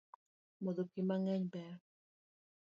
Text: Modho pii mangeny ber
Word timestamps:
Modho 0.63 0.83
pii 0.91 1.07
mangeny 1.09 1.45
ber 1.53 1.73